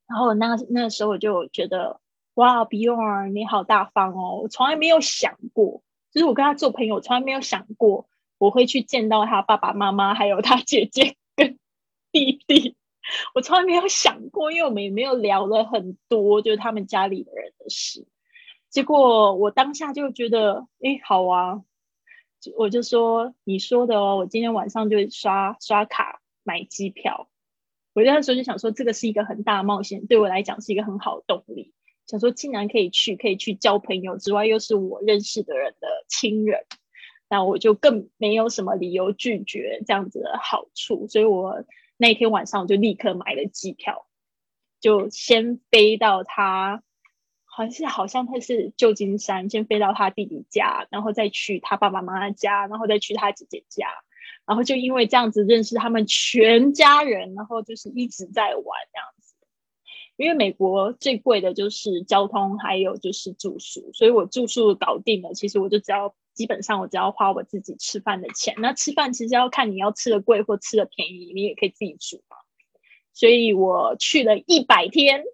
[0.06, 2.00] 然后那那时候我就觉得。
[2.34, 4.42] 哇，Bjorn，你好大方哦！
[4.42, 5.82] 我从来没有想过，
[6.12, 8.08] 就是我跟他做朋友，从来没有想过
[8.38, 11.58] 我会去见到他爸爸妈妈，还有他姐姐跟
[12.12, 12.76] 弟弟。
[13.34, 18.06] 我从来没有想过，因为我们也没有聊了很多，就是他们家里的人的事。
[18.70, 21.62] 结果我当下就觉得，哎，好啊，
[22.56, 27.28] 我就说你说的哦，我今天晚上就刷刷卡买机票。
[27.94, 31.72] 我那时候就想说，这个是一个很大冒险，对我来讲是一个很好的动力。
[32.06, 36.60] 想说，竟然可以去，可以去交朋友之外，又是我认识的人的亲人，
[37.28, 41.08] 那我就更没有什么理由拒绝这样子的好处。
[41.08, 41.64] 所以我
[41.98, 44.06] 那天晚上我就立刻买了机票，
[44.80, 46.82] 就先飞到他，
[47.44, 53.88] 好像是好像他是旧金山，先飞到他弟弟家，然后再去他爸爸妈妈家，然后再去他姐姐家，
[54.46, 59.34] 然后就因为这样子认识他们全家人，然后就是一直在玩这样子。
[60.16, 65.32] 因为美国最贵的就是交通，还有就是住宿，所以我住宿搞定了。
[65.34, 68.54] 其实我就只要基本上我只要花我自己吃饭的钱。
[68.58, 72.36] 那吃饭其实要看你要吃的贵或吃的便宜，你也可以自己煮嘛。
[73.12, 75.24] 所以我去了一百天，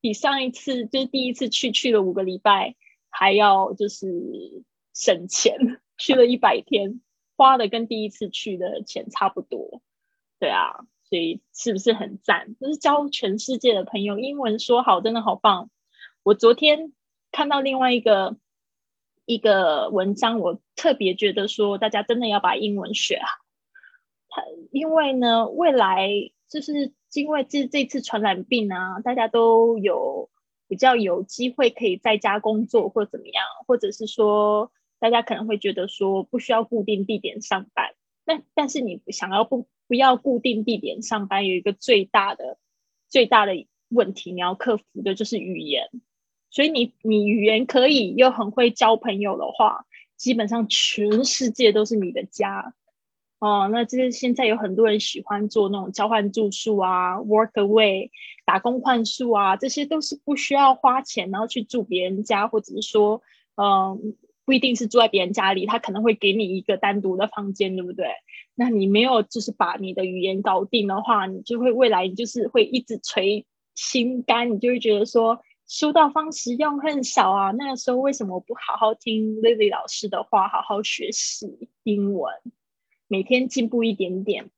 [0.00, 2.76] 比上一次就是第一次去去了五个礼拜
[3.10, 4.62] 还要就是
[4.94, 7.00] 省钱，去了一百天，
[7.36, 9.82] 花的跟第一次去的钱差不多。
[10.38, 10.86] 对啊。
[11.06, 12.56] 所以是不是很赞？
[12.58, 15.70] 就是交全世界的朋友，英文说好，真的好棒。
[16.22, 16.94] 我昨天
[17.30, 18.38] 看到另外一个
[19.26, 23.44] 一个文章，我特别觉得说，大家真的要把英文学好。
[24.28, 26.10] 他因为呢，未来
[26.48, 30.28] 就是因为这这次传染病啊，大家都有
[30.68, 37.94] 比较有机会可以在家工作或怎么样，或者是说大家可能会觉得说不需要固定地点上班。
[38.24, 42.58] 那但是你想要不不要固定地点上班，有一个最大的
[43.08, 43.52] 最大的
[43.88, 45.88] 问题，你要克服的就是语言。
[46.54, 49.86] 所以你你语言可以又很会交朋友的话，
[50.16, 52.74] 基本上全世界都是你的家。
[53.40, 58.10] 哦，那这是现在有很多人喜欢做那种交换住宿啊，work away，
[58.46, 63.20] 打工换宿啊，这些都是不需要花钱，然后去住别人家，或者是说，
[63.56, 64.14] 嗯，
[64.44, 68.06] 不一定是住在别人家里，他可能会给你一个单独的房间，对不对？
[68.54, 77.50] 那你没有就是把你的语言搞定的话，你就会未来你就是会一直垂心肝，你就会觉得说，修道方式用很少啊。
[77.52, 82.34] 那个时候为什么不好好听 Lily 老师的话，好好学习英文？
[83.06, 84.50] 每天进步一点点，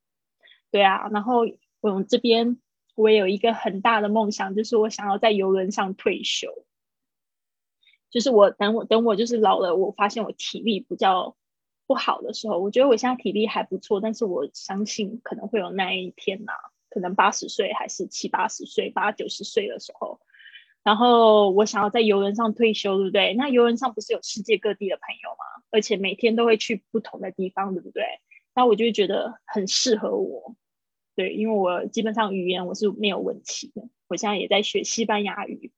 [0.71, 1.41] 对啊，然后
[1.81, 2.57] 我们这边
[2.95, 6.65] 我也有一个很大的梦想，就是我想要在游轮上退休。
[8.09, 11.35] 就是我等我等我就是老了，我发现我体力比较
[11.85, 16.53] 不好的时候，我觉得我现在体力还不错，但是我相信可能会有那一天呐，
[16.89, 20.21] 可能八十岁还是七八十岁、八九十岁的时候，
[20.87, 23.33] 然后我想要在游轮上退休，对不对？
[23.33, 25.61] 那游轮上不是有世界各地的朋友吗？
[25.69, 28.05] 而且每天都会去不同的地方，对不对？
[28.55, 30.55] 那我就觉得很适合我，
[31.13, 33.81] 对，因为我基本上语言我是没有问题的。
[34.07, 35.73] 我现在也在学西班牙语，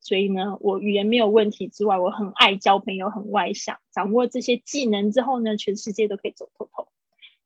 [0.00, 3.76] 所以呢，我语言没有问题之外，我很爱交朋友，很外向。
[3.92, 6.88] 掌握这些技能之后呢，全世界都可以走透透。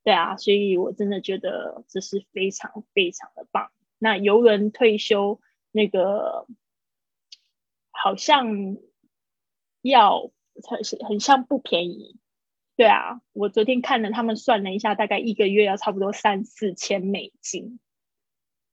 [0.05, 3.73] 对啊，所以我真的觉得这是非常非常的棒。
[3.99, 5.41] 那游轮退休
[5.73, 6.47] 那个
[8.03, 8.77] 好像
[9.83, 10.31] 要
[10.69, 12.17] 很很像不便宜。
[12.77, 17.79] 对啊，我昨天看了，他们算了一下，大概一个月要差不多三四千美金。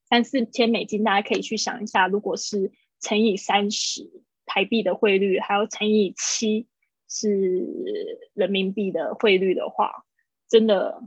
[0.09, 6.67] 三四千美金，大家可以去想一下，如果是乘以三十台币的汇率，还要乘以七
[7.09, 10.05] 是人民币的汇率的话，
[10.47, 11.03] 真的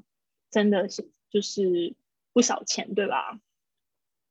[0.50, 1.94] 真的是就是
[2.34, 3.40] 不少钱，对吧？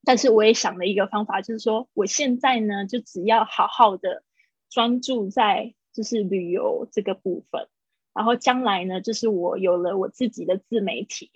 [0.03, 4.23] 但是我也想了一个方法，就是说我现在呢，就只要好好的
[4.69, 7.67] 专注在就是旅游这个部分。
[8.13, 11.31] 然后将来呢，就是我有了我自己的自媒体，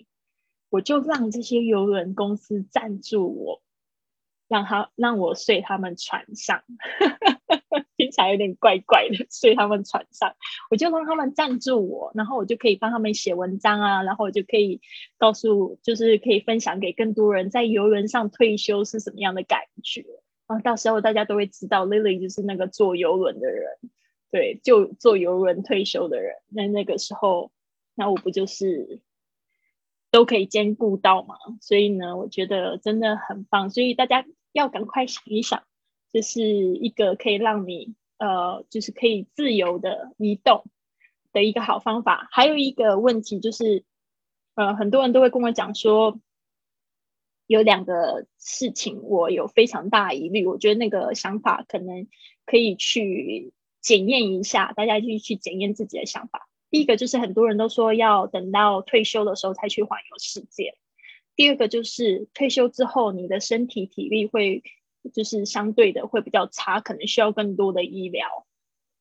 [0.70, 3.62] 我就让这些游轮公司赞助我，
[4.48, 6.62] 让他让我睡他们船上，
[8.14, 10.34] 起来有点怪怪的，睡他们船上，
[10.70, 14.80] 我就让他们赞助我，然后我就可以帮他们写文章啊，然后我就可以
[15.18, 20.04] 告诉，就是可以分享给更多人，在游轮上退休是什么样的感觉
[20.46, 23.64] 啊，到时候大家都会知道 Lily 就是那个坐游轮的人。
[24.30, 27.52] 对，就坐游轮退休的人，那那个时候，
[27.94, 29.00] 那我不就是
[30.10, 31.36] 都可以兼顾到嘛？
[31.60, 33.70] 所以呢，我觉得真的很棒。
[33.70, 35.62] 所以大家要赶快想一想，
[36.12, 40.64] 这是一个可以让你呃，就是可以自由的移动
[41.32, 42.28] 的一个好方法。
[42.30, 43.84] 还有一个问题就是，
[44.54, 46.18] 呃，很多人都会跟我讲说，
[47.46, 52.06] 有两个事情我有非常大疑虑，我觉得那个想法可能
[52.46, 53.52] 可以去。
[53.84, 56.48] 检验一下，大家就去检验自己的想法。
[56.70, 60.78] 第一个就是很多人都说要等到退休的时候才去环游世界。
[61.36, 64.62] 第二个就是退休之后，你的身体体力会
[65.12, 68.46] 就是相对的会比较差，可能需要更多的医疗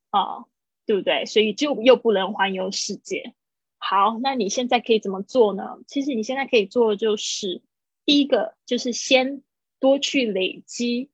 [0.09, 0.45] 啊，
[0.85, 1.25] 对不对？
[1.25, 3.33] 所以就又不能环游世界。
[3.77, 5.79] 好，那你现在可以怎么做呢？
[5.87, 7.61] 其实你现在可以做的就是，
[8.05, 9.43] 第一个就是先
[9.79, 11.09] 多去累积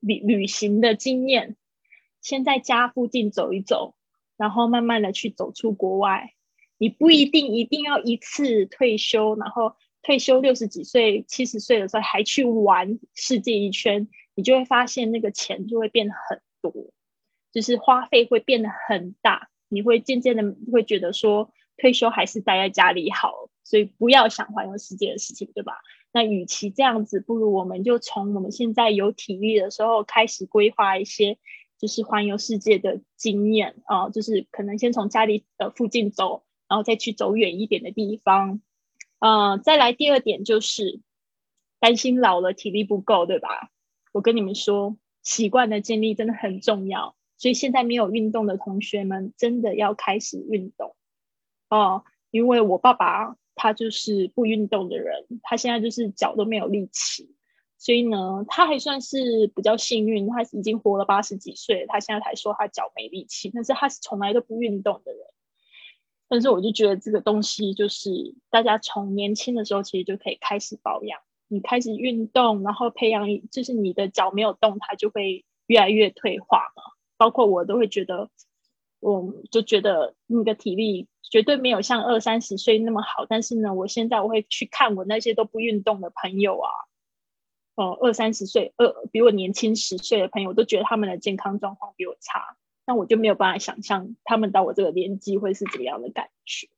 [0.00, 1.56] 旅旅行的经验。
[2.20, 3.94] 先在家附近走一走，
[4.36, 6.34] 然后慢慢的去走出国外。
[6.76, 16.72] 你不一定一定要一次退休，然后退休六十几岁、七十岁的时候还去玩世界一圈，你就会发现那个钱就会变得很多，
[17.52, 19.48] 就是花费会变得很大。
[19.68, 25.74] 你会渐渐的会觉得说，退休还是待在家里好，所以不要想环游世界的事情，对吧？
[26.12, 31.38] 那与其这样子，不如我们就从我们现在有体力的时候开始规划一些。
[31.80, 38.60] 就是环游世界的经验啊，就是可能先从家里的附近走，然后再去走远一点的地方。
[39.20, 41.00] 呃，再来第二点就是
[41.80, 43.70] 担心老了体力不够，对吧？
[44.12, 47.16] 我跟你们说，习惯的建立真的很重要。
[47.36, 50.96] 所以现在没有运动的同学们，真的要开始运动
[51.68, 52.04] 哦。
[52.30, 57.34] 因为我爸爸他就是不运动的人，他现在就是脚都没有力气。
[57.76, 65.20] 所以呢，他还算是比较幸运，他已经活了八十几岁，他现在才说他脚没力气，但是他是从来都不运动的人。
[66.28, 68.10] 但是我就觉得这个东西就是
[68.50, 71.18] 大家从年轻的时候其实就可以开始保养，
[71.48, 76.82] 你开始运动，然后培养，就是你的脚没有动，它就会越来越退化嘛。
[77.16, 78.28] 包括我都会觉得，
[79.00, 83.26] 我就觉得那个体力绝对没有像二三十岁那么好。
[83.26, 86.70] 但是呢，我现在我会去看我那些都不运动的朋友啊，
[87.74, 92.56] 哦，二三十岁，二比我年轻十岁的朋友，都觉得他们的健康状况比我差。
[92.88, 96.68] 那我就没有办法想象他们到我这个年纪会是怎么样的感觉。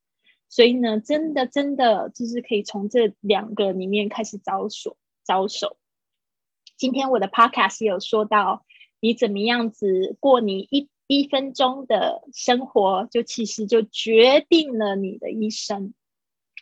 [0.49, 5.77] 所以呢，真的真的就是可以从这两个里面开始着手着手。
[6.77, 8.67] 今天我的 podcast 有说到，
[8.99, 15.95] 你怎么样子过你一一分钟的生活，就其实就决定了你的一生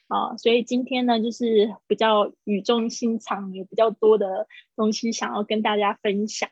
[0.08, 0.36] 啊。
[0.36, 4.46] 所以今天呢，就是比较语重心长，有比较多的
[4.76, 6.50] 东西想要跟大家分享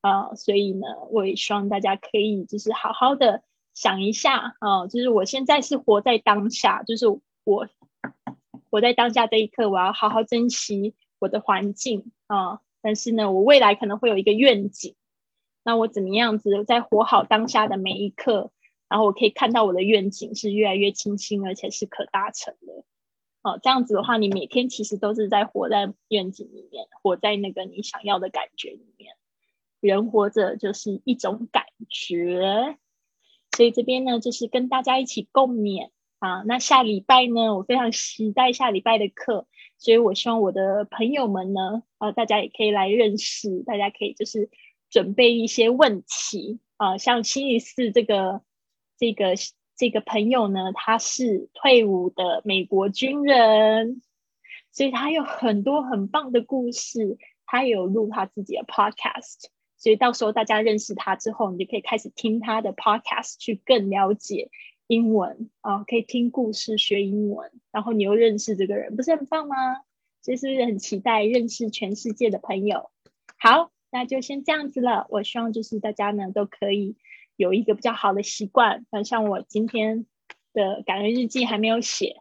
[0.00, 0.34] 啊。
[0.34, 3.42] 所以呢，我也希望大家可以就是好好的。
[3.74, 7.06] 想一下啊，就是我现在是活在当下，就是
[7.44, 7.68] 我
[8.70, 12.60] 活在当下这一刻，我要好好珍惜我的环境啊。
[12.80, 14.94] 但是呢，我未来可能会有一个愿景，
[15.62, 18.50] 那我怎么样子在活好当下的每一刻，
[18.88, 22.82] 然后我可以看到我的愿景是越来越清晰，而且是可达成的。
[23.42, 29.16] 哦，这样子的话，你每天其实都是在活在愿景里面，活在那个你想要的感觉里面。
[29.80, 32.78] 人活着就是一种感觉。
[33.56, 36.42] 所以这边呢，就是跟大家一起共勉啊。
[36.42, 39.46] 那下礼拜呢，我非常期待下礼拜的课，
[39.78, 44.50] 所以我希望我的朋友们呢，啊，大家也可以来认识，大家可以就是
[44.90, 46.98] 准备一些问题啊。
[46.98, 48.42] 像星期四这个
[48.98, 49.34] 这个
[49.74, 54.02] 这个朋友呢，他是退伍的美国军人，
[54.70, 57.16] 所以他有很多很棒的故事，
[57.46, 59.46] 他有录他自己的 podcast。
[59.86, 64.50] 所以到时候大家认识他之后，你就可以开始听他的 podcast，去更了解
[64.88, 69.54] 英文啊，可以听故事学英文，然后你又认识这个人，不是很棒吗？
[70.22, 72.90] 所以是不是很期待认识全世界的朋友？
[73.38, 75.06] 好，那就先这样子了。
[75.08, 76.96] 我希望就是大家呢都可以
[77.36, 78.86] 有一个比较好的习惯。
[78.90, 80.04] 那像我今天
[80.52, 82.16] 的感恩日记还没有写，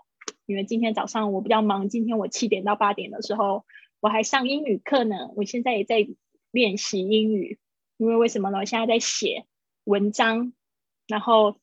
[0.45, 1.89] 因为今天早上我比较忙。
[1.89, 3.65] 今天我七点到八点的时候
[4.01, 6.07] 我还上英语课呢，我现在也在。
[6.55, 7.59] 练习英语，
[7.97, 8.59] 因为为什么呢？
[8.59, 9.45] 我现在在写
[9.83, 10.53] 文章，
[11.05, 11.57] 然后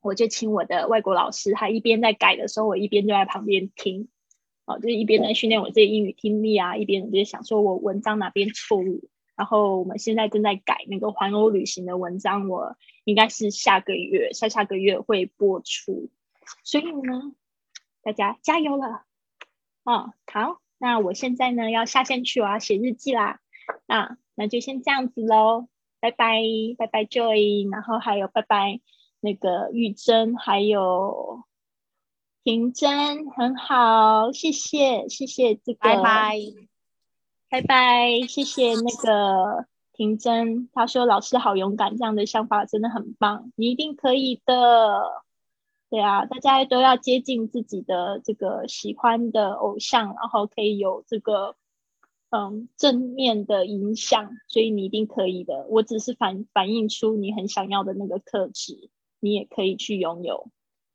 [0.00, 4.08] 我就请我的外国老师，他一边在改的时候，我一边就在旁边听，
[4.66, 9.08] 哦，就是一边在训练我自己英语听力啊，一边就想说我文章哪边错误。
[9.36, 16.10] 然后我们现在正在改那个环欧旅行的文章，我应该是下个月、下下个月会播出，
[16.64, 17.34] 所以呢，
[18.02, 19.04] 大家加油了，
[19.84, 23.38] 哦，好，那我现在呢要下线去，我要写日记啦。
[23.86, 25.66] 那那就先这样子喽，
[26.00, 26.42] 拜拜
[26.76, 28.80] 拜拜 Joy，然后还有拜拜
[29.20, 31.44] 那个玉珍，还有
[32.44, 36.36] 婷珍，很好，谢谢谢谢这个，拜拜
[37.50, 45.22] 拜拜，谢谢那个婷珍，她说老师好勇敢，这样的想法真的很棒，你一定可以的，
[45.90, 51.56] 对啊，大家都要接近自己的这个喜欢的偶像，然后可以有这个。
[52.30, 55.66] 嗯，正面的影响，所以你一定可以的。
[55.70, 60.50] 我只是反反映出你很想要的那个特质，你也可以去拥有。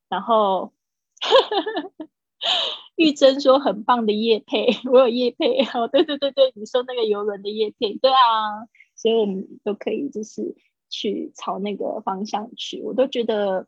[0.10, 0.74] 然后，
[2.96, 5.58] 玉珍说很棒的叶配，我有叶配。
[5.74, 10.56] 哦，对对对对，你说那个游轮的叶配，对啊，所以我们都可以就是
[10.92, 12.84] 去朝那个方向去。
[12.84, 13.68] 我都觉得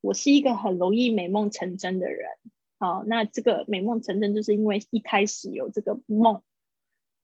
[0.00, 2.28] 我是一个很容易美梦成真的人。
[2.78, 6.40] 好，那这个美梦成真，就是因为一开始有这个梦。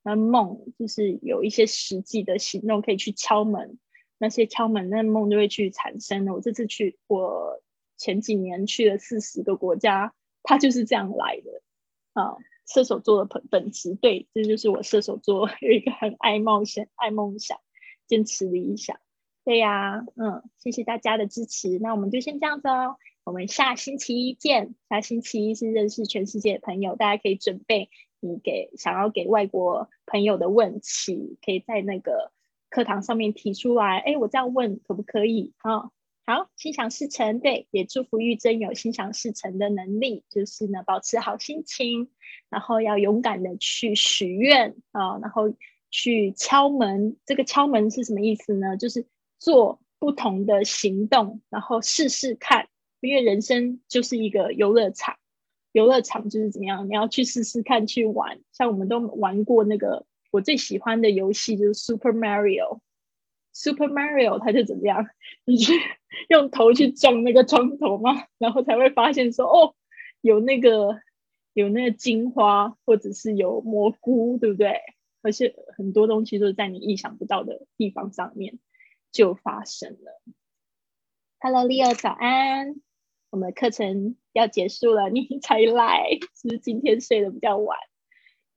[0.05, 3.79] 那梦就是有一些实际的行动可以去敲门，
[4.19, 6.35] 那些敲门那梦就会去产生的。
[6.35, 7.61] 我这次去，我
[7.97, 11.63] 前几年去了四十个国家，它就是这样来的
[12.13, 12.37] 啊。
[12.67, 17.59] 射手座的本本质，对，这就是我射手座 有一个很爱冒险、爱梦想、
[18.07, 18.99] 坚持理想。
[19.45, 21.79] 对呀，嗯，谢谢大家的支持。
[21.79, 24.75] 那我们就先这样子哦，我们下星期一见。
[24.89, 27.91] 下星期一是认识全世界的朋友，大家可以准备。
[28.25, 32.33] 你给想要给外国朋友的问题，可以在那个
[32.71, 33.99] 课堂上面提出来。
[33.99, 35.53] 哎，我这样问可不可以？
[35.59, 35.91] 啊，
[36.27, 37.39] 好，心想事成。
[37.41, 42.11] 对，也祝福玉珍有心想事成的能力，就是呢，保持好心情，
[42.49, 45.55] 然后要勇敢的去许愿啊，然后
[45.91, 47.19] 去敲门。
[47.27, 48.77] 这个敲门是什么意思呢？
[48.79, 49.07] 就是
[49.39, 52.69] 做不同的行动，然后试试看。
[53.01, 55.15] 因为人生就是一个游乐场。
[55.75, 56.89] 游乐场就是怎么样？
[56.89, 58.39] 你要去试试看，去玩。
[58.53, 62.79] 像我们都玩过那个我最喜欢的游戏，就是 Super Mario。
[63.53, 65.05] Super Mario 它就怎么样？
[65.45, 65.73] 你去
[66.31, 69.75] 用头去撞那个窗头嘛，然后才会发现说哦，
[70.21, 71.01] 有那个
[71.55, 74.81] 有那个金花，或者是有蘑菇，对不对？
[75.23, 78.61] 而且很多东西都在你意想不到的地方上面
[79.11, 80.23] 就发生了。
[81.41, 82.77] Hello，Leo，早安！
[83.35, 87.77] 我们的课程要结束了，你 才来，是不是今天睡得比较晚？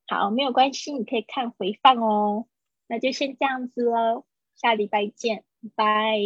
[0.05, 2.45] 好，没有关系，你可以看回放哦。
[2.87, 4.25] 那就先这样子喽，
[4.55, 5.43] 下礼拜见，
[5.75, 6.21] 拜。